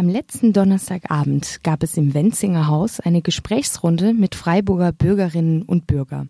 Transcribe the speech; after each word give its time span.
Am 0.00 0.08
letzten 0.08 0.54
Donnerstagabend 0.54 1.62
gab 1.62 1.82
es 1.82 1.98
im 1.98 2.14
Wenzinger 2.14 2.68
Haus 2.68 3.00
eine 3.00 3.20
Gesprächsrunde 3.20 4.14
mit 4.14 4.34
Freiburger 4.34 4.92
Bürgerinnen 4.92 5.60
und 5.60 5.86
Bürger, 5.86 6.26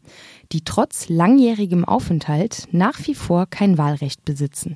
die 0.51 0.65
trotz 0.65 1.09
langjährigem 1.09 1.85
Aufenthalt 1.85 2.67
nach 2.73 2.99
wie 3.07 3.15
vor 3.15 3.47
kein 3.47 3.79
Wahlrecht 3.79 4.25
besitzen. 4.25 4.75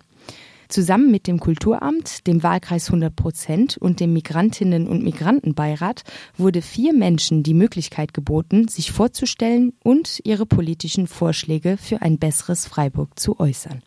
Zusammen 0.69 1.11
mit 1.11 1.27
dem 1.27 1.41
Kulturamt, 1.41 2.29
dem 2.29 2.45
Wahlkreis 2.45 2.87
100 2.87 3.17
Prozent 3.17 3.77
und 3.79 3.99
dem 3.99 4.12
Migrantinnen- 4.12 4.87
und 4.87 5.03
Migrantenbeirat 5.03 6.05
wurde 6.39 6.63
vier 6.63 6.95
Menschen 6.95 7.43
die 7.43 7.55
Möglichkeit 7.55 8.15
geboten, 8.15 8.69
sich 8.69 8.93
vorzustellen 8.93 9.73
und 9.83 10.21
ihre 10.23 10.47
politischen 10.47 11.09
Vorschläge 11.09 11.79
für 11.79 12.01
ein 12.01 12.21
besseres 12.21 12.69
Freiburg 12.69 13.19
zu 13.19 13.41
äußern. 13.41 13.83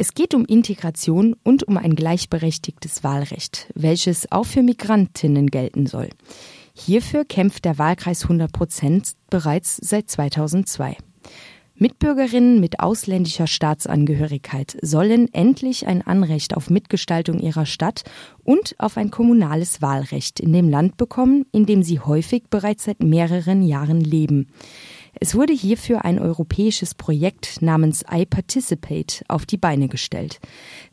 Es 0.00 0.14
geht 0.14 0.32
um 0.32 0.46
Integration 0.46 1.36
und 1.44 1.64
um 1.64 1.76
ein 1.76 1.94
gleichberechtigtes 1.94 3.04
Wahlrecht, 3.04 3.70
welches 3.74 4.32
auch 4.32 4.46
für 4.46 4.62
Migrantinnen 4.62 5.48
gelten 5.48 5.84
soll. 5.84 6.08
Hierfür 6.72 7.26
kämpft 7.26 7.66
der 7.66 7.76
Wahlkreis 7.76 8.22
100 8.22 8.50
Prozent 8.50 9.12
bereits 9.28 9.76
seit 9.76 10.08
2002. 10.08 10.96
Mitbürgerinnen 11.74 12.60
mit 12.60 12.80
ausländischer 12.80 13.46
Staatsangehörigkeit 13.46 14.78
sollen 14.80 15.28
endlich 15.34 15.86
ein 15.86 16.00
Anrecht 16.00 16.56
auf 16.56 16.70
Mitgestaltung 16.70 17.38
ihrer 17.38 17.66
Stadt 17.66 18.04
und 18.42 18.76
auf 18.78 18.96
ein 18.96 19.10
kommunales 19.10 19.82
Wahlrecht 19.82 20.40
in 20.40 20.54
dem 20.54 20.70
Land 20.70 20.96
bekommen, 20.96 21.44
in 21.52 21.66
dem 21.66 21.82
sie 21.82 22.00
häufig 22.00 22.44
bereits 22.48 22.84
seit 22.84 23.02
mehreren 23.02 23.62
Jahren 23.62 24.00
leben. 24.00 24.48
Es 25.18 25.34
wurde 25.34 25.52
hierfür 25.52 26.04
ein 26.04 26.18
europäisches 26.18 26.94
Projekt 26.94 27.62
namens 27.62 28.04
I 28.12 28.24
Participate 28.26 29.24
auf 29.28 29.44
die 29.44 29.56
Beine 29.56 29.88
gestellt, 29.88 30.40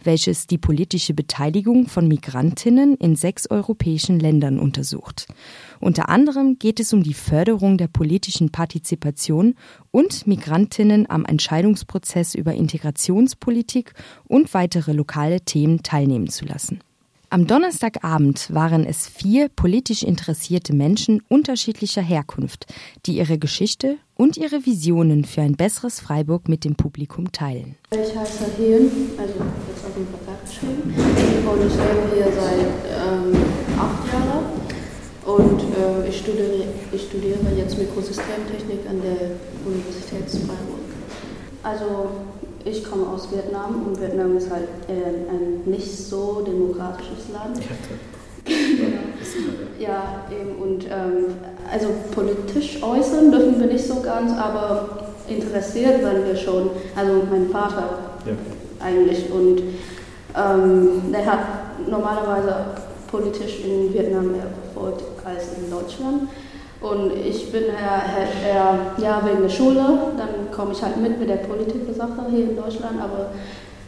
welches 0.04 0.48
die 0.48 0.58
politische 0.58 1.14
Beteiligung 1.14 1.88
von 1.88 2.08
Migrantinnen 2.08 2.96
in 2.96 3.16
sechs 3.16 3.50
europäischen 3.50 4.20
Ländern 4.20 4.60
untersucht. 4.60 5.28
Unter 5.80 6.10
anderem 6.10 6.58
geht 6.58 6.80
es 6.80 6.94
um 6.94 7.04
die 7.04 7.14
Förderung 7.14 7.78
der 7.78 7.88
politischen 7.88 8.52
Partizipation 8.52 9.56
und 9.92 10.26
Migrantinnen 10.26 11.10
am 11.10 11.24
Entscheidungsprozess 11.26 12.34
über 12.34 12.54
Integrationspolitik 12.54 13.94
und 14.26 14.54
weitere 14.54 14.94
lokale 14.94 15.42
Themen 15.42 15.84
teilnehmen 15.84 16.30
zu 16.30 16.46
lassen. 16.46 16.80
Am 17.30 17.46
Donnerstagabend 17.46 18.54
waren 18.54 18.86
es 18.86 19.06
vier 19.06 19.50
politisch 19.50 20.04
interessierte 20.04 20.74
Menschen 20.74 21.22
unterschiedlicher 21.28 22.02
Herkunft, 22.02 22.68
die 23.06 23.18
ihre 23.18 23.38
Geschichte 23.38 23.98
und 24.16 24.38
ihre 24.38 24.66
Visionen 24.66 25.26
für 25.26 25.42
ein 25.42 25.58
besseres 25.58 26.00
Freiburg 26.00 26.48
mit 26.48 26.64
dem 26.64 26.76
Publikum 26.76 27.34
teilen. 27.34 27.76
Ich 27.92 28.16
heiße 28.16 28.46
Hien, 28.56 28.90
also 29.18 29.34
jetzt 29.68 29.86
auf 29.86 29.94
dem 29.94 30.06
Plakat 30.06 30.46
geschrieben, 30.46 30.84
und 30.86 31.68
ich 31.68 31.74
lebe 31.76 32.16
hier 32.16 32.32
seit 32.32 32.60
ähm, 32.96 33.36
acht 33.78 34.14
Jahren. 34.14 34.46
Und 35.26 35.60
äh, 35.60 36.08
ich, 36.08 36.20
studiere, 36.20 36.64
ich 36.94 37.02
studiere 37.02 37.40
jetzt 37.58 37.78
Mikrosystemtechnik 37.78 38.88
an 38.90 39.02
der 39.02 39.32
Universität 39.66 40.30
Freiburg. 40.30 40.80
Also 41.62 42.12
ich 42.70 42.90
komme 42.90 43.08
aus 43.08 43.32
Vietnam 43.32 43.86
und 43.88 44.02
Vietnam 44.02 44.38
ist 44.38 44.50
halt 44.52 44.68
äh, 44.88 45.32
ein 45.32 45.62
nicht 45.66 45.98
so 45.98 46.44
demokratisches 46.46 47.30
Land. 47.34 47.60
ja, 49.80 50.26
eben 50.32 50.56
und 50.62 50.86
ähm, 50.86 51.36
also 51.72 51.88
politisch 52.14 52.82
äußern 52.82 53.32
dürfen 53.32 53.60
wir 53.60 53.68
nicht 53.68 53.86
so 53.86 54.02
ganz, 54.02 54.32
aber 54.34 55.14
interessiert 55.28 56.04
waren 56.04 56.26
wir 56.26 56.36
schon. 56.36 56.70
Also 56.96 57.24
mein 57.30 57.50
Vater 57.50 58.00
ja. 58.26 58.34
eigentlich 58.86 59.30
und 59.32 59.62
ähm, 60.36 61.12
der 61.12 61.26
hat 61.26 61.40
normalerweise 61.88 62.56
politisch 63.10 63.62
in 63.64 63.94
Vietnam 63.94 64.32
mehr 64.32 64.48
verfolgt 64.74 65.04
als 65.26 65.46
in 65.58 65.72
Deutschland. 65.72 66.30
Und 66.80 67.12
ich 67.26 67.52
bin 67.52 67.64
eher, 67.64 68.48
eher, 68.48 68.80
ja, 68.98 69.22
wegen 69.26 69.42
der 69.42 69.50
Schule, 69.50 69.84
dann 70.16 70.52
komme 70.56 70.74
ich 70.74 70.82
halt 70.82 70.98
mit 70.98 71.20
mit 71.20 71.30
der 71.30 71.38
Politik-Sache 71.38 72.26
hier 72.30 72.52
in 72.52 72.56
Deutschland, 72.56 73.02
aber 73.02 73.32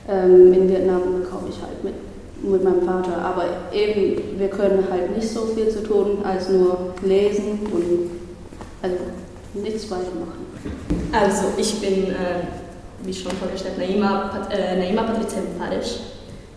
ähm, 0.07 0.51
in 0.53 0.69
Vietnam 0.69 1.01
komme 1.29 1.49
ich 1.49 1.61
halt 1.61 1.83
mit 1.83 1.93
mit 2.41 2.63
meinem 2.63 2.81
Vater. 2.83 3.17
Aber 3.17 3.43
eben, 3.73 4.39
wir 4.39 4.49
können 4.49 4.85
halt 4.89 5.15
nicht 5.15 5.29
so 5.29 5.47
viel 5.47 5.69
zu 5.69 5.83
tun, 5.83 6.19
als 6.23 6.49
nur 6.49 6.93
lesen 7.03 7.59
und 7.71 8.11
also 8.81 8.95
nichts 9.53 9.89
weiter 9.91 10.11
machen. 10.19 10.45
Also 11.11 11.47
ich 11.57 11.79
bin, 11.81 12.11
äh, 12.11 12.43
wie 13.03 13.13
schon 13.13 13.31
vorgestellt, 13.33 13.77
Naima, 13.77 14.29
Pat 14.31 14.53
äh, 14.53 14.77
Naima 14.77 15.03
Patrizia 15.03 15.41
Farisch 15.57 15.99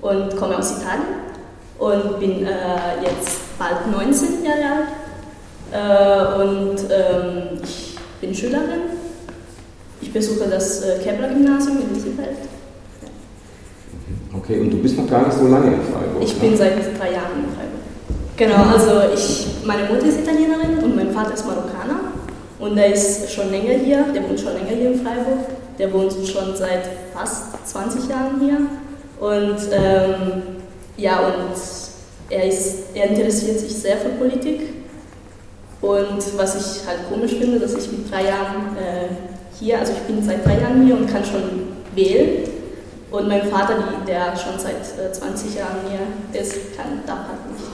und 0.00 0.36
komme 0.36 0.58
aus 0.58 0.78
Italien 0.78 1.22
und 1.78 2.20
bin 2.20 2.46
äh, 2.46 3.02
jetzt 3.02 3.58
bald 3.58 3.90
19 3.90 4.44
Jahre 4.44 4.74
alt 4.74 4.88
äh, 4.88 5.01
und 5.72 6.76
ähm, 6.90 7.60
ich 7.62 7.96
bin 8.20 8.34
Schülerin. 8.34 8.92
Ich 10.02 10.12
besuche 10.12 10.48
das 10.50 10.82
äh, 10.82 10.98
Kepler-Gymnasium 11.02 11.78
in. 11.78 11.92
Mhm. 11.92 12.18
Okay, 14.36 14.60
und 14.60 14.70
du 14.70 14.78
bist 14.78 14.98
noch 14.98 15.08
gar 15.08 15.26
nicht 15.26 15.38
so 15.38 15.46
lange 15.46 15.68
in 15.68 15.82
Freiburg? 15.82 16.22
Ich 16.22 16.34
bin 16.38 16.56
seit 16.56 16.74
drei 16.98 17.12
Jahren 17.12 17.38
in 17.38 17.54
Freiburg. 17.54 17.80
Genau, 18.36 18.64
also 18.72 19.14
ich, 19.14 19.46
meine 19.64 19.84
Mutter 19.84 20.06
ist 20.06 20.20
Italienerin 20.20 20.78
und 20.82 20.96
mein 20.96 21.10
Vater 21.12 21.34
ist 21.34 21.46
Marokkaner. 21.46 22.12
Und 22.58 22.76
der 22.76 22.92
ist 22.92 23.30
schon 23.32 23.50
länger 23.50 23.74
hier, 23.74 24.04
der 24.14 24.28
wohnt 24.28 24.40
schon 24.40 24.54
länger 24.54 24.76
hier 24.76 24.92
in 24.92 25.00
Freiburg. 25.00 25.46
Der 25.78 25.92
wohnt 25.92 26.12
schon 26.12 26.54
seit 26.54 26.82
fast 27.14 27.66
20 27.66 28.08
Jahren 28.08 28.40
hier. 28.40 28.58
Und 29.20 29.58
ähm, 29.72 30.42
ja, 30.96 31.20
und 31.20 31.54
er, 32.30 32.44
ist, 32.46 32.84
er 32.94 33.10
interessiert 33.10 33.58
sich 33.58 33.74
sehr 33.74 33.96
für 33.96 34.10
Politik 34.10 34.60
und 35.82 36.38
was 36.38 36.54
ich 36.54 36.86
halt 36.86 37.00
komisch 37.10 37.34
finde, 37.34 37.58
dass 37.58 37.74
ich 37.74 37.90
mit 37.90 38.10
drei 38.10 38.26
Jahren 38.26 38.76
äh, 38.76 39.08
hier, 39.58 39.80
also 39.80 39.92
ich 39.92 40.02
bin 40.02 40.24
seit 40.24 40.46
drei 40.46 40.60
Jahren 40.60 40.86
hier 40.86 40.96
und 40.96 41.08
kann 41.08 41.24
schon 41.24 41.42
wählen. 41.94 42.48
Und 43.10 43.28
mein 43.28 43.42
Vater, 43.48 43.74
der 44.06 44.34
schon 44.36 44.58
seit 44.58 44.80
äh, 44.98 45.12
20 45.12 45.56
Jahren 45.56 45.78
hier 45.90 46.40
ist, 46.40 46.76
kann, 46.76 47.00
darf 47.04 47.28
halt 47.28 47.50
nicht. 47.50 47.64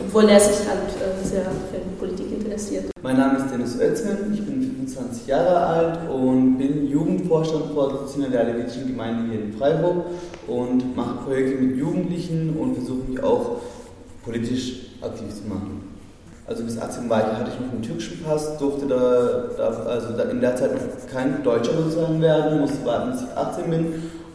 obwohl 0.00 0.28
er 0.28 0.40
sich 0.40 0.66
halt 0.68 0.90
äh, 1.00 1.24
sehr 1.24 1.44
für 1.44 1.78
Politik 1.98 2.26
interessiert. 2.32 2.90
Mein 3.00 3.16
Name 3.16 3.38
ist 3.38 3.50
Dennis 3.50 3.78
Oetzmann, 3.78 4.34
ich 4.34 4.44
bin 4.44 4.60
25 4.60 5.28
Jahre 5.28 5.56
alt 5.56 6.10
und 6.10 6.58
bin 6.58 6.88
Jugendvorstandsvorsitzender 6.88 8.28
der 8.28 8.44
Levitischen 8.44 8.88
Gemeinde 8.88 9.30
hier 9.30 9.40
in 9.40 9.52
Freiburg 9.52 10.06
und 10.48 10.96
mache 10.96 11.24
Projekte 11.24 11.62
mit 11.62 11.76
Jugendlichen 11.76 12.56
und 12.58 12.74
versuche 12.74 13.08
mich 13.08 13.22
auch 13.22 13.60
politisch 14.24 14.96
aktiv 15.00 15.28
zu 15.28 15.48
machen. 15.48 15.83
Also 16.46 16.62
bis 16.62 16.78
18 16.78 17.08
war 17.08 17.20
ich, 17.20 17.38
hatte 17.38 17.50
ich 17.54 17.60
noch 17.60 17.72
einen 17.72 17.82
türkischen 17.82 18.22
Pass, 18.22 18.58
durfte 18.58 18.86
da, 18.86 19.44
da 19.56 19.68
also 19.88 20.12
da 20.14 20.24
in 20.24 20.42
der 20.42 20.54
Zeit 20.56 20.74
noch 20.74 20.80
kein 21.10 21.42
Deutscher 21.42 21.72
sozusagen 21.72 22.20
werden, 22.20 22.60
musste 22.60 22.84
warten, 22.84 23.12
bis 23.12 23.22
ich 23.22 23.36
18 23.36 23.70
bin. 23.70 23.86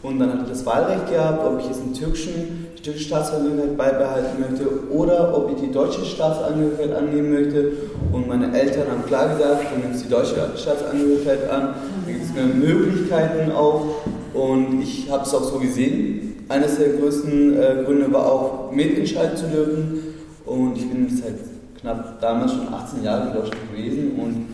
Und 0.02 0.18
dann 0.18 0.32
hatte 0.32 0.42
ich 0.44 0.48
das 0.48 0.66
Wahlrecht 0.66 1.08
gehabt, 1.08 1.44
ob 1.46 1.60
ich 1.60 1.66
jetzt 1.66 1.82
einen 1.82 1.94
türkischen, 1.94 2.66
die 2.76 2.82
türkische 2.82 3.06
Staatsangehörigkeit 3.06 3.76
beibehalten 3.76 4.40
möchte 4.40 4.90
oder 4.90 5.36
ob 5.36 5.50
ich 5.52 5.60
die 5.60 5.70
deutsche 5.70 6.04
Staatsangehörigkeit 6.04 6.94
annehmen 6.96 7.32
möchte. 7.32 7.72
Und 8.10 8.26
meine 8.26 8.58
Eltern 8.58 8.90
haben 8.90 9.04
klar 9.06 9.28
gesagt, 9.28 9.66
du 9.72 9.86
nimmst 9.86 10.06
die 10.06 10.08
deutsche 10.08 10.34
Staatsangehörigkeit 10.56 11.48
an, 11.50 11.74
da 12.06 12.12
gibt 12.12 12.24
es 12.24 12.32
mehr 12.32 12.46
Möglichkeiten 12.46 13.52
auch. 13.52 13.86
Und 14.32 14.80
ich 14.82 15.08
habe 15.10 15.24
es 15.24 15.34
auch 15.34 15.44
so 15.44 15.58
gesehen. 15.58 16.44
Eines 16.48 16.78
der 16.78 16.94
größten 16.94 17.56
äh, 17.56 17.84
Gründe 17.84 18.12
war 18.12 18.32
auch, 18.32 18.72
mitentscheiden 18.72 19.36
zu 19.36 19.46
dürfen. 19.46 20.00
Und 20.46 20.76
ich 20.76 20.88
bin 20.88 21.08
seit 21.14 21.49
knapp 21.80 22.20
damals 22.20 22.52
schon 22.52 22.72
18 22.72 23.02
Jahre 23.02 23.28
in 23.28 23.34
Deutschland 23.34 23.70
gewesen 23.72 24.12
und 24.18 24.46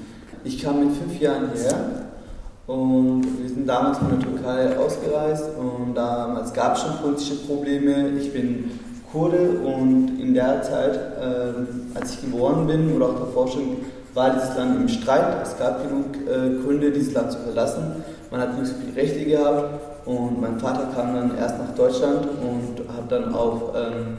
ich 0.44 0.62
kam 0.62 0.80
mit 0.80 0.96
fünf 0.96 1.20
Jahren 1.20 1.50
hierher 1.52 2.06
und 2.66 3.22
wir 3.40 3.48
sind 3.48 3.68
damals 3.68 3.98
von 3.98 4.10
der 4.10 4.18
Türkei 4.20 4.76
ausgereist 4.76 5.44
und 5.58 5.94
damals 5.94 6.52
gab 6.52 6.76
es 6.76 6.82
schon 6.82 6.96
politische 6.98 7.36
Probleme. 7.46 8.08
Ich 8.20 8.32
bin 8.32 8.70
Kurde 9.10 9.60
und 9.64 10.18
in 10.20 10.34
der 10.34 10.62
Zeit, 10.62 10.94
äh, 10.94 11.98
als 11.98 12.14
ich 12.14 12.20
geboren 12.22 12.66
bin 12.66 12.94
oder 12.94 13.06
auch 13.06 13.20
davor 13.20 13.48
schon, 13.48 13.76
war 14.14 14.30
dieses 14.30 14.56
Land 14.56 14.80
im 14.80 14.88
Streit. 14.88 15.42
Es 15.42 15.56
gab 15.58 15.82
genug 15.82 16.16
äh, 16.26 16.62
Gründe, 16.62 16.90
dieses 16.90 17.12
Land 17.12 17.32
zu 17.32 17.38
verlassen. 17.38 18.02
Man 18.30 18.40
hat 18.40 18.58
nicht 18.58 18.68
so 18.68 18.74
viele 18.80 18.96
Rechte 18.96 19.24
gehabt 19.24 20.06
und 20.06 20.40
mein 20.40 20.58
Vater 20.58 20.88
kam 20.94 21.14
dann 21.14 21.36
erst 21.38 21.58
nach 21.58 21.74
Deutschland 21.76 22.26
und 22.40 22.88
hat 22.96 23.10
dann 23.10 23.32
auch 23.34 23.74
ähm, 23.76 24.16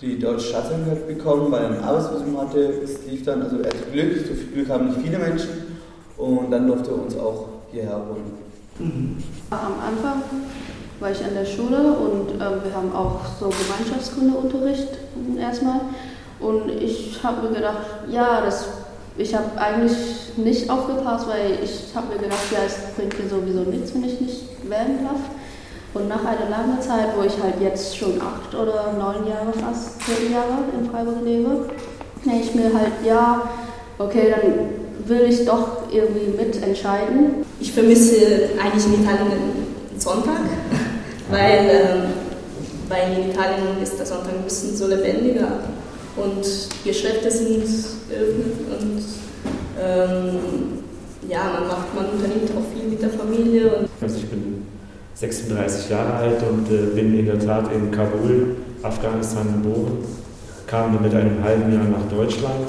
die 0.00 0.18
deutsche 0.18 0.48
Staatsangehörigkeit 0.48 1.18
bekommen, 1.18 1.52
weil 1.52 1.62
er 1.64 1.70
ein 1.70 1.82
Arbeitsvisum 1.82 2.40
hatte. 2.40 2.58
Es 2.82 3.06
lief 3.06 3.24
dann, 3.24 3.42
also 3.42 3.58
er 3.58 3.68
hatte 3.68 3.90
Glück, 3.92 4.26
so 4.26 4.34
viel 4.34 4.46
Glück 4.52 4.68
haben 4.68 4.86
nicht 4.88 5.00
viele 5.00 5.18
Menschen. 5.18 5.50
Und 6.16 6.50
dann 6.50 6.66
durfte 6.66 6.90
er 6.90 7.02
uns 7.02 7.16
auch 7.16 7.48
hierher 7.70 7.96
holen. 7.96 8.44
Mhm. 8.78 9.16
Am 9.50 9.74
Anfang 9.80 10.22
war 11.00 11.10
ich 11.10 11.24
an 11.24 11.34
der 11.34 11.44
Schule 11.44 11.92
und 11.92 12.36
äh, 12.36 12.64
wir 12.64 12.74
haben 12.74 12.92
auch 12.94 13.20
so 13.38 13.50
Gemeinschaftskundeunterricht 13.50 14.88
erstmal. 15.38 15.80
Und 16.40 16.70
ich 16.70 17.22
habe 17.22 17.48
mir 17.48 17.54
gedacht, 17.54 17.86
ja, 18.10 18.40
das, 18.44 18.66
ich 19.16 19.34
habe 19.34 19.56
eigentlich 19.56 20.36
nicht 20.36 20.68
aufgepasst, 20.68 21.28
weil 21.28 21.58
ich 21.62 21.94
habe 21.94 22.14
mir 22.14 22.20
gedacht, 22.20 22.40
ja, 22.52 22.58
es 22.66 22.94
bringt 22.96 23.18
mir 23.18 23.28
sowieso 23.28 23.70
nichts, 23.70 23.94
wenn 23.94 24.04
ich 24.04 24.20
nicht 24.20 24.44
wählen 24.64 25.04
darf. 25.04 25.20
Und 25.94 26.08
nach 26.08 26.24
einer 26.24 26.50
langen 26.50 26.80
Zeit, 26.80 27.16
wo 27.16 27.22
ich 27.22 27.40
halt 27.40 27.54
jetzt 27.60 27.96
schon 27.96 28.20
acht 28.20 28.52
oder 28.52 28.92
neun 28.98 29.28
Jahre, 29.28 29.52
fast 29.52 30.00
zehn 30.04 30.32
Jahre 30.32 30.64
in 30.76 30.90
Freiburg 30.90 31.22
lebe, 31.24 31.66
denke 32.24 32.44
ich 32.44 32.54
mir 32.54 32.74
halt, 32.74 32.92
ja, 33.06 33.48
okay, 33.98 34.34
dann 34.34 35.08
will 35.08 35.28
ich 35.28 35.44
doch 35.44 35.82
irgendwie 35.92 36.36
mitentscheiden. 36.36 37.44
Ich 37.60 37.72
vermisse 37.72 38.50
eigentlich 38.60 38.86
in 38.86 39.04
Italien 39.04 39.30
den 39.92 40.00
Sonntag, 40.00 40.40
weil, 41.30 41.70
ähm, 41.70 42.02
weil 42.88 43.16
in 43.16 43.30
Italien 43.30 43.80
ist 43.80 43.96
der 43.96 44.06
Sonntag 44.06 44.34
ein 44.34 44.42
bisschen 44.42 44.76
so 44.76 44.88
lebendiger 44.88 45.60
und 46.16 46.44
Geschäfte 46.84 47.30
sind 47.30 47.64
geöffnet 48.08 48.80
und 48.80 49.04
ähm, 49.80 50.38
ja, 51.28 51.44
man, 51.58 51.68
macht, 51.68 51.94
man 51.94 52.06
unternimmt 52.10 52.50
auch 52.50 52.72
viel 52.76 52.88
mit 52.90 53.00
der 53.00 53.10
Familie. 53.10 53.86
also 54.00 54.16
ich 54.16 54.28
bin 54.28 54.43
36 55.14 55.90
Jahre 55.90 56.14
alt 56.14 56.42
und 56.42 56.70
äh, 56.70 56.94
bin 56.94 57.18
in 57.18 57.26
der 57.26 57.38
Tat 57.38 57.72
in 57.72 57.90
Kabul, 57.90 58.56
Afghanistan 58.82 59.62
geboren, 59.62 59.98
kam 60.66 61.00
mit 61.00 61.14
einem 61.14 61.42
halben 61.42 61.72
Jahr 61.72 61.84
nach 61.84 62.08
Deutschland 62.10 62.68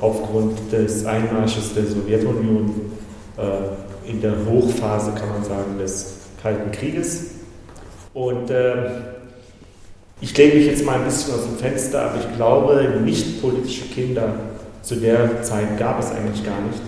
aufgrund 0.00 0.72
des 0.72 1.04
Einmarsches 1.06 1.74
der 1.74 1.86
Sowjetunion 1.86 2.92
äh, 3.36 4.10
in 4.10 4.20
der 4.20 4.34
Hochphase, 4.48 5.12
kann 5.12 5.28
man 5.28 5.44
sagen, 5.44 5.78
des 5.78 6.14
Kalten 6.42 6.72
Krieges. 6.72 7.26
Und 8.14 8.50
äh, 8.50 8.90
ich 10.20 10.36
lege 10.36 10.56
mich 10.56 10.66
jetzt 10.66 10.84
mal 10.84 10.96
ein 10.96 11.04
bisschen 11.04 11.34
aus 11.34 11.44
dem 11.44 11.56
Fenster, 11.56 12.10
aber 12.10 12.20
ich 12.20 12.36
glaube, 12.36 13.00
nicht 13.04 13.40
politische 13.40 13.84
Kinder 13.86 14.34
zu 14.82 14.96
der 14.96 15.42
Zeit 15.42 15.78
gab 15.78 16.00
es 16.00 16.10
eigentlich 16.10 16.44
gar 16.44 16.60
nicht, 16.62 16.80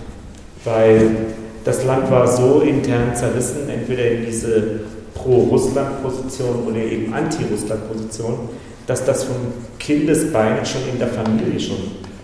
weil 0.65 1.15
das 1.63 1.85
Land 1.85 2.11
war 2.11 2.27
so 2.27 2.61
intern 2.61 3.15
zerrissen, 3.15 3.69
entweder 3.69 4.09
in 4.11 4.25
diese 4.25 4.81
Pro-Russland-Position 5.15 6.67
oder 6.67 6.77
eben 6.77 7.13
Anti-Russland-Position, 7.13 8.49
dass 8.87 9.05
das 9.05 9.23
von 9.23 9.35
Kindesbeinen 9.79 10.65
schon 10.65 10.81
in 10.91 10.99
der 10.99 11.07
Familie 11.07 11.59
schon 11.59 11.77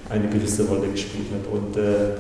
eine 0.10 0.28
gewisse 0.28 0.66
Rolle 0.66 0.88
gespielt 0.90 1.28
hat. 1.34 1.52
Und 1.52 1.78
äh, 1.78 2.18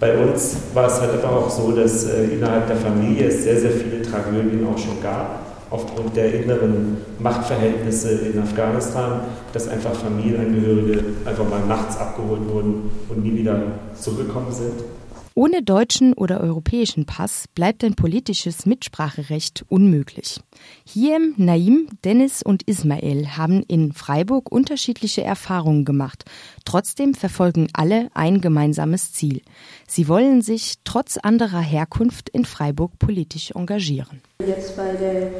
bei 0.00 0.16
uns 0.16 0.56
war 0.74 0.86
es 0.86 1.00
halt 1.00 1.12
einfach 1.12 1.32
auch 1.32 1.50
so, 1.50 1.72
dass 1.72 2.04
äh, 2.04 2.24
innerhalb 2.24 2.66
der 2.66 2.76
Familie 2.76 3.28
es 3.28 3.44
sehr, 3.44 3.60
sehr 3.60 3.70
viele 3.70 4.02
Tragödien 4.02 4.66
auch 4.66 4.78
schon 4.78 5.00
gab, 5.02 5.40
aufgrund 5.70 6.16
der 6.16 6.32
inneren 6.34 6.98
Machtverhältnisse 7.18 8.10
in 8.32 8.40
Afghanistan, 8.40 9.20
dass 9.52 9.68
einfach 9.68 9.94
Familienangehörige 9.94 11.04
einfach 11.24 11.48
mal 11.48 11.60
nachts 11.68 11.98
abgeholt 11.98 12.48
wurden 12.48 12.90
und 13.08 13.22
nie 13.22 13.36
wieder 13.36 13.60
zurückgekommen 14.00 14.50
sind. 14.50 14.97
Ohne 15.38 15.62
deutschen 15.62 16.14
oder 16.14 16.40
europäischen 16.40 17.06
Pass 17.06 17.44
bleibt 17.54 17.84
ein 17.84 17.94
politisches 17.94 18.66
Mitspracherecht 18.66 19.64
unmöglich. 19.68 20.40
Hiem, 20.84 21.34
Naim, 21.36 21.86
Dennis 22.02 22.42
und 22.42 22.64
Ismail 22.64 23.36
haben 23.36 23.62
in 23.68 23.92
Freiburg 23.92 24.50
unterschiedliche 24.50 25.22
Erfahrungen 25.22 25.84
gemacht. 25.84 26.24
Trotzdem 26.64 27.14
verfolgen 27.14 27.68
alle 27.72 28.08
ein 28.14 28.40
gemeinsames 28.40 29.12
Ziel. 29.12 29.42
Sie 29.86 30.08
wollen 30.08 30.42
sich 30.42 30.74
trotz 30.82 31.18
anderer 31.18 31.60
Herkunft 31.60 32.28
in 32.30 32.44
Freiburg 32.44 32.98
politisch 32.98 33.52
engagieren. 33.52 34.20
Jetzt 34.44 34.76
bei 34.76 34.92
der 34.94 35.30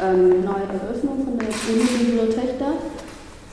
ähm, 0.00 0.44
neuen 0.44 0.70
Eröffnung 0.70 1.24
von 1.24 1.38
der 1.40 1.48
Unibibliothek 1.74 2.56
da 2.60 2.74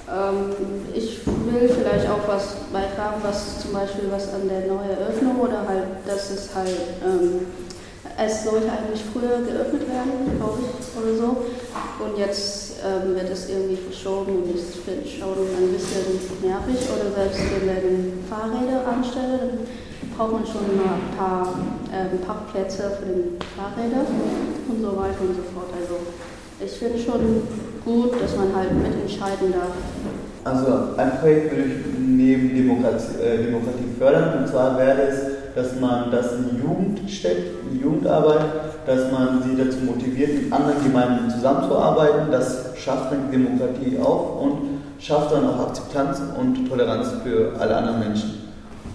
ähm, 0.08 0.54
ich 0.94 1.20
will 1.54 1.70
vielleicht 1.70 2.08
auch 2.10 2.28
was 2.28 2.56
beitragen, 2.72 3.22
was 3.22 3.62
zum 3.62 3.74
Beispiel 3.74 4.10
was 4.12 4.34
an 4.34 4.48
der 4.48 4.68
neuen 4.68 4.90
Eröffnung 4.90 5.40
oder 5.40 5.68
halt, 5.68 6.04
dass 6.06 6.32
es 6.32 6.50
halt, 6.56 6.98
ähm, 7.06 7.48
es 8.18 8.44
sollte 8.44 8.68
eigentlich 8.72 9.04
früher 9.14 9.46
geöffnet 9.46 9.88
werden, 9.88 10.38
glaube 10.38 10.60
ich, 10.62 10.98
oder 10.98 11.16
so. 11.16 11.30
Und 12.04 12.18
jetzt 12.18 12.78
ähm, 12.84 13.16
wird 13.16 13.30
es 13.30 13.50
irgendwie 13.50 13.76
verschoben 13.76 14.44
und 14.44 14.56
ich 14.56 14.64
finde 14.82 15.08
schon 15.08 15.38
ein 15.38 15.74
bisschen 15.74 16.18
nervig. 16.42 16.78
Oder 16.90 17.14
selbst 17.14 17.42
wenn 17.54 17.68
man 17.68 18.26
Fahrräder 18.30 18.88
anstelle, 18.88 19.38
dann 19.38 19.60
braucht 20.18 20.32
man 20.34 20.46
schon 20.46 20.66
ein 20.66 21.18
paar 21.18 21.60
ähm, 21.94 22.20
Parkplätze 22.26 22.98
für 22.98 23.06
die 23.06 23.38
Fahrräder 23.56 24.06
und 24.68 24.82
so 24.82 24.98
weiter 24.98 25.22
und 25.22 25.36
so 25.36 25.46
fort. 25.54 25.70
Also 25.78 25.98
ich 26.60 26.72
finde 26.72 26.98
schon 26.98 27.48
gut, 27.86 28.22
dass 28.22 28.36
man 28.36 28.56
halt 28.56 28.74
mitentscheiden 28.74 29.52
darf. 29.54 29.78
Also 30.48 30.96
ein 30.96 31.20
Projekt 31.20 31.52
würde 31.52 31.64
ich 31.64 32.00
neben 32.00 32.56
Demokratie, 32.56 33.20
äh, 33.22 33.44
Demokratie 33.44 33.90
fördern 34.00 34.40
und 34.40 34.48
zwar 34.48 34.78
wäre 34.78 35.02
es, 35.02 35.20
dass 35.56 35.80
man 35.80 36.10
das 36.12 36.34
in 36.34 36.52
die 36.52 36.62
Jugend 36.62 37.10
steckt, 37.10 37.66
in 37.66 37.78
die 37.78 37.84
Jugendarbeit, 37.84 38.46
dass 38.86 39.12
man 39.12 39.44
sie 39.44 39.58
dazu 39.58 39.80
motiviert, 39.80 40.44
mit 40.44 40.54
anderen 40.54 40.82
Gemeinden 40.84 41.30
zusammenzuarbeiten. 41.30 42.32
Das 42.32 42.68
schafft 42.78 43.12
dann 43.12 43.30
Demokratie 43.32 43.98
auch 44.02 44.42
und 44.42 44.80
schafft 45.00 45.34
dann 45.34 45.50
auch 45.50 45.68
Akzeptanz 45.68 46.22
und 46.40 46.70
Toleranz 46.70 47.08
für 47.24 47.60
alle 47.60 47.76
anderen 47.76 48.00
Menschen. 48.00 48.48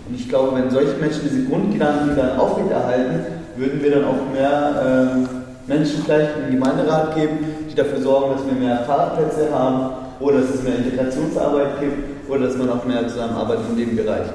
Und 0.08 0.14
ich 0.14 0.28
glaube, 0.28 0.56
wenn 0.56 0.70
solche 0.70 0.96
Menschen 0.98 1.22
diese 1.24 1.44
Grundgedanken 1.44 2.16
dann 2.16 2.38
aufrechterhalten, 2.38 3.26
würden 3.56 3.82
wir 3.82 3.90
dann 3.90 4.04
auch 4.04 4.32
mehr 4.32 5.26
äh, 5.68 5.70
Menschen 5.70 6.02
vielleicht 6.04 6.34
einen 6.36 6.52
Gemeinderat 6.52 7.14
geben, 7.14 7.44
die 7.70 7.74
dafür 7.74 8.00
sorgen, 8.00 8.36
dass 8.36 8.46
wir 8.46 8.54
mehr 8.54 8.78
Fahrradplätze 8.86 9.52
haben 9.52 10.01
oder 10.22 10.40
dass 10.40 10.50
es 10.54 10.62
mehr 10.62 10.76
Integrationsarbeit 10.76 11.80
gibt 11.80 12.30
oder 12.30 12.46
dass 12.46 12.56
man 12.56 12.70
auch 12.70 12.84
mehr 12.84 13.06
zusammenarbeitet 13.08 13.64
in 13.70 13.76
den 13.76 13.96
Bereichen. 13.96 14.32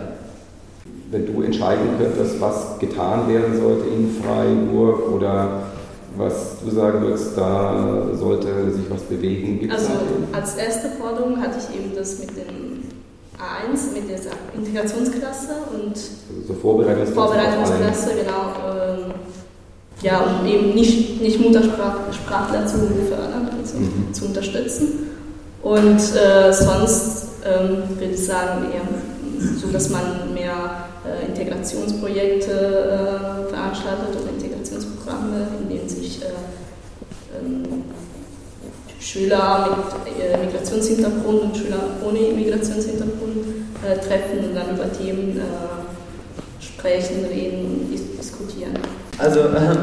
Wenn 1.10 1.26
du 1.26 1.42
entscheiden 1.42 1.88
könntest, 1.98 2.42
was 2.42 2.78
getan 2.80 3.28
werden 3.30 3.58
sollte 3.58 3.88
in 3.88 4.14
Freiburg 4.22 5.10
oder 5.14 5.64
was 6.18 6.58
du 6.64 6.72
sagen 6.72 7.02
würdest, 7.02 7.38
da 7.38 8.08
sollte 8.14 8.72
sich 8.72 8.90
was 8.90 9.04
bewegen? 9.04 9.60
Gibt's 9.60 9.76
also 9.76 9.92
als 10.34 10.56
erste 10.56 10.90
Forderung 10.90 11.40
hatte 11.40 11.58
ich 11.60 11.80
eben 11.80 11.96
das 11.96 12.20
mit 12.20 12.32
dem 12.32 12.84
A1, 13.38 13.94
mit 13.94 14.10
dieser 14.10 14.32
Integrationsklasse 14.56 15.54
und 15.74 15.92
also 15.92 16.48
so 16.48 16.54
Vorbereitungsklasse, 16.56 17.14
Vorbereitungsklasse 17.14 18.10
genau. 18.16 18.52
Ähm, 18.68 19.14
ja, 20.02 20.20
um 20.20 20.46
eben 20.46 20.76
nicht, 20.76 21.22
nicht 21.22 21.40
Muttersprachler 21.40 22.66
zu 22.68 22.78
fördern, 23.10 23.50
also 23.60 23.78
mhm. 23.78 24.14
zu 24.14 24.26
unterstützen. 24.26 24.77
Und 25.62 26.00
äh, 26.00 26.54
sonst 26.54 27.28
ähm, 27.46 27.84
würde 27.98 28.14
ich 28.14 28.26
sagen, 28.26 28.66
eher 28.72 28.82
so, 29.60 29.72
dass 29.72 29.90
man 29.90 30.34
mehr 30.34 30.88
äh, 31.06 31.28
Integrationsprojekte 31.28 32.52
äh, 32.52 33.50
veranstaltet 33.50 34.16
oder 34.22 34.30
Integrationsprogramme, 34.30 35.48
in 35.62 35.70
denen 35.70 35.90
sich 35.90 36.22
äh, 36.22 36.26
ähm, 37.38 37.84
Schüler 39.00 39.78
mit 40.06 40.24
äh, 40.24 40.38
Migrationshintergrund 40.46 41.42
und 41.42 41.58
Schüler 41.58 41.80
ohne 42.04 42.34
Migrationshintergrund 42.34 43.46
treffen 44.02 44.50
und 44.50 44.56
dann 44.56 44.76
über 44.76 44.92
Themen 44.92 45.40
sprechen, 46.60 47.26
reden 47.26 47.88
diskutieren. 48.18 48.74
Also 49.18 49.42
ähm, 49.42 49.78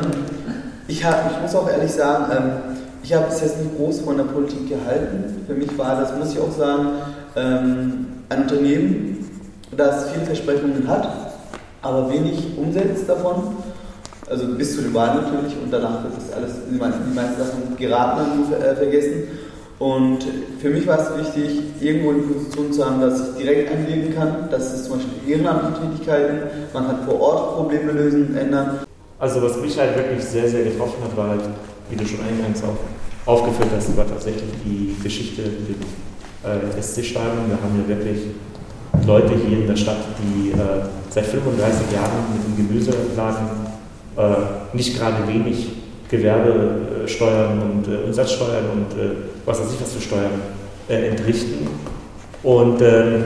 ich, 0.89 1.05
hab, 1.05 1.31
ich 1.31 1.41
muss 1.41 1.55
auch 1.55 1.69
ehrlich 1.71 1.93
sagen, 1.93 2.33
ähm, 2.33 2.77
ich 3.05 3.13
habe 3.13 3.27
bis 3.27 3.43
jetzt 3.43 3.61
nicht 3.61 3.77
groß 3.77 4.01
von 4.01 4.17
der 4.17 4.25
Politik 4.25 4.67
gehalten. 4.67 5.45
Für 5.47 5.53
mich 5.53 5.77
war 5.77 6.01
das, 6.01 6.17
muss 6.17 6.33
ich 6.33 6.41
auch 6.41 6.51
sagen, 6.51 6.89
ähm, 7.37 8.07
ein 8.31 8.43
Unternehmen, 8.43 9.31
das 9.77 10.11
viele 10.11 10.25
Versprechungen 10.25 10.89
hat, 10.89 11.07
aber 11.83 12.11
wenig 12.11 12.57
umsetzt 12.57 13.07
davon. 13.07 13.57
Also 14.27 14.47
bis 14.55 14.75
zu 14.75 14.81
den 14.81 14.95
Wahlen 14.95 15.23
natürlich 15.23 15.55
und 15.63 15.71
danach 15.71 16.03
wird 16.03 16.15
das 16.17 16.33
alles, 16.35 16.53
die 16.71 16.79
meisten 16.79 17.15
Sachen 17.15 17.77
geraten 17.77 18.41
und 18.41 18.55
äh, 18.55 18.75
vergessen. 18.75 19.25
Und 19.79 20.25
für 20.61 20.71
mich 20.71 20.87
war 20.87 20.99
es 20.99 21.19
wichtig, 21.19 21.61
irgendwo 21.81 22.11
eine 22.11 22.23
Position 22.23 22.73
zu 22.73 22.87
haben, 22.87 23.03
dass 23.03 23.21
ich 23.21 23.35
direkt 23.37 23.71
einwirken 23.71 24.15
kann. 24.15 24.49
Das 24.51 24.73
ist 24.73 24.87
zum 24.87 24.95
Beispiel 24.97 25.31
ehrenamtliche 25.31 25.91
Tätigkeiten. 25.91 26.39
Man 26.73 26.89
hat 26.89 27.05
vor 27.05 27.21
Ort 27.21 27.57
Probleme 27.57 27.93
lösen, 27.93 28.35
ändern. 28.35 28.79
Also 29.19 29.43
was 29.43 29.59
mich 29.59 29.79
halt 29.79 29.95
wirklich 29.95 30.25
sehr, 30.25 30.49
sehr 30.49 30.65
getroffen 30.65 31.05
hat, 31.05 31.15
war 31.17 31.29
halt, 31.31 31.43
wie 31.91 31.97
du 31.97 32.07
schon 32.07 32.21
eingangs 32.21 32.63
auch 32.63 32.79
aufgeführt 33.27 33.71
hast, 33.75 33.97
war 33.97 34.07
tatsächlich 34.07 34.51
die 34.65 34.97
Geschichte 35.03 35.43
mit 35.43 35.79
äh, 36.45 36.83
SC-Steinen. 36.83 37.49
Wir 37.49 37.57
haben 37.57 37.81
ja 37.81 37.89
wirklich 37.89 38.19
Leute 39.07 39.35
hier 39.35 39.59
in 39.59 39.67
der 39.67 39.77
Stadt, 39.77 39.99
die 40.19 40.51
äh, 40.51 40.57
seit 41.11 41.27
35 41.27 41.93
Jahren 41.93 42.33
mit 42.33 42.45
dem 42.47 42.69
Gemüseladen 42.69 43.49
äh, 44.17 44.77
nicht 44.77 44.99
gerade 44.99 45.27
wenig 45.27 45.69
Gewerbesteuern 46.09 47.61
und 47.63 47.89
äh, 47.89 48.05
Umsatzsteuern 48.07 48.65
und 48.73 48.99
äh, 48.99 49.11
was 49.45 49.61
weiß 49.61 49.73
ich 49.75 49.81
was 49.81 49.93
für 49.93 50.01
Steuern 50.01 50.33
äh, 50.89 51.09
entrichten. 51.09 51.67
Und 52.43 52.81
ähm, 52.83 53.25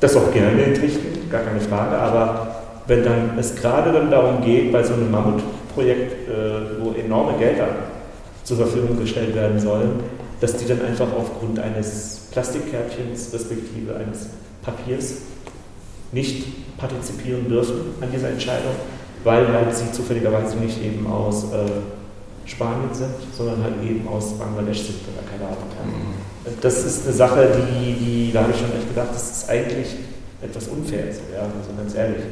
das 0.00 0.16
auch 0.16 0.32
gerne 0.32 0.62
entrichten, 0.62 1.28
gar 1.30 1.42
keine 1.42 1.60
Frage, 1.60 1.98
aber 1.98 2.56
wenn 2.86 3.04
dann 3.04 3.38
es 3.38 3.54
gerade 3.54 3.92
dann 3.92 4.10
darum 4.10 4.42
geht, 4.42 4.72
bei 4.72 4.82
so 4.82 4.94
einem 4.94 5.10
Mammutprojekt, 5.10 6.28
äh, 6.28 6.80
wo 6.80 6.92
enorme 6.92 7.38
Gelder 7.38 7.68
zur 8.44 8.58
Verfügung 8.58 8.98
gestellt 8.98 9.34
werden 9.34 9.58
sollen, 9.58 10.00
dass 10.40 10.56
die 10.56 10.66
dann 10.66 10.84
einfach 10.84 11.08
aufgrund 11.18 11.58
eines 11.58 12.28
Plastikkärtchens 12.30 13.32
respektive 13.32 13.96
eines 13.96 14.28
Papiers 14.62 15.18
nicht 16.12 16.78
partizipieren 16.78 17.48
dürfen 17.48 17.94
an 18.00 18.08
dieser 18.12 18.28
Entscheidung, 18.28 18.74
weil 19.24 19.48
halt 19.52 19.74
sie 19.74 19.90
zufälligerweise 19.90 20.56
nicht 20.56 20.82
eben 20.82 21.06
aus 21.06 21.44
äh, 21.44 22.48
Spanien 22.48 22.92
sind, 22.92 23.14
sondern 23.36 23.62
halt 23.62 23.74
eben 23.82 24.06
aus 24.06 24.38
Bangladesch 24.38 24.82
sind 24.82 25.00
oder 25.12 25.26
keine 25.28 25.44
Ahnung. 25.44 25.66
Das 26.60 26.84
ist 26.84 27.04
eine 27.04 27.14
Sache, 27.14 27.48
die, 27.56 27.92
die 27.94 28.32
da 28.32 28.42
habe 28.42 28.52
ich 28.52 28.58
schon 28.58 28.70
echt 28.76 28.88
gedacht, 28.88 29.08
das 29.12 29.30
ist 29.30 29.50
eigentlich 29.50 29.96
etwas 30.40 30.68
unfair, 30.68 31.12
so, 31.12 31.22
ja, 31.34 31.42
also 31.42 31.70
ganz 31.76 31.94
ehrlich. 31.94 32.22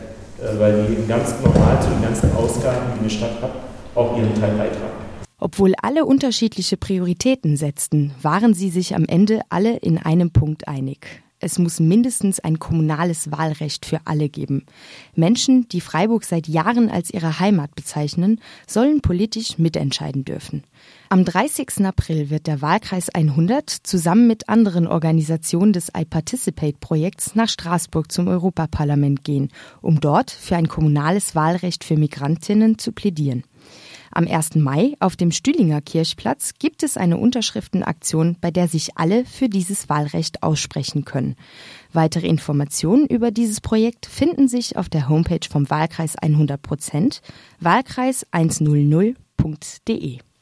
Äh, 0.41 0.59
weil 0.59 0.87
die 0.87 1.07
ganz 1.07 1.35
normal 1.43 1.81
zu 1.83 1.89
den 1.91 2.03
ganzen 2.03 2.33
Ausgaben, 2.35 2.93
die 2.95 3.01
eine 3.01 3.11
Stadt 3.11 3.41
hat, 3.43 3.53
auch 3.95 4.17
ihren 4.17 4.35
Teil 4.35 4.57
beitragen. 4.57 5.05
Obwohl 5.39 5.75
alle 5.83 6.05
unterschiedliche 6.07 6.77
Prioritäten 6.77 7.57
setzten, 7.57 8.13
waren 8.23 8.55
sie 8.55 8.71
sich 8.71 8.95
am 8.95 9.05
Ende 9.05 9.41
alle 9.51 9.77
in 9.77 9.99
einem 9.99 10.31
Punkt 10.31 10.69
einig. 10.69 11.07
Es 11.39 11.59
muss 11.59 11.79
mindestens 11.79 12.41
ein 12.41 12.59
kommunales 12.59 13.31
Wahlrecht 13.31 13.85
für 13.85 14.01
alle 14.07 14.31
geben. 14.31 14.65
Menschen, 15.15 15.69
die 15.69 15.83
Freiburg 15.83 16.25
seit 16.25 16.49
Jahren 16.49 16.89
als 16.89 17.11
ihre 17.11 17.39
Heimat 17.39 17.75
bezeichnen, 17.75 18.41
sollen 18.67 19.03
politisch 19.03 19.59
mitentscheiden 19.59 20.25
dürfen. 20.25 20.65
Am 21.11 21.25
30. 21.25 21.85
April 21.85 22.31
wird 22.31 22.47
der 22.47 22.63
Wahlkreis 22.63 23.11
100 23.11 23.69
zusammen 23.69 24.27
mit 24.27 24.49
anderen 24.49 24.87
Organisationen 24.87 25.75
des 25.75 25.91
iParticipate-Projekts 25.95 27.35
nach 27.35 27.49
Straßburg 27.49 28.11
zum 28.11 28.27
Europaparlament 28.27 29.23
gehen, 29.23 29.51
um 29.83 30.01
dort 30.01 30.31
für 30.31 30.57
ein 30.57 30.67
kommunales 30.67 31.35
Wahlrecht 31.35 31.85
für 31.85 31.99
Migrantinnen 31.99 32.79
zu 32.79 32.93
plädieren. 32.93 33.45
Am 34.13 34.27
1. 34.27 34.55
Mai 34.55 34.95
auf 34.99 35.17
dem 35.17 35.31
Stühlinger 35.31 35.83
Kirchplatz 35.83 36.55
gibt 36.59 36.83
es 36.83 36.97
eine 36.97 37.19
Unterschriftenaktion, 37.19 38.39
bei 38.41 38.51
der 38.51 38.69
sich 38.69 38.97
alle 38.97 39.27
für 39.27 39.51
dieses 39.51 39.91
Wahlrecht 39.91 40.43
aussprechen 40.43 41.05
können. 41.05 41.37
Weitere 41.93 42.29
Informationen 42.29 43.07
über 43.07 43.31
dieses 43.31 43.61
Projekt 43.61 44.07
finden 44.07 44.49
sich 44.49 44.79
auf 44.79 44.89
der 44.89 45.07
Homepage 45.09 45.47
vom 45.51 45.69
Wahlkreis 45.69 46.17
100 46.17 46.61
Wahlkreis100.de. 47.61 50.19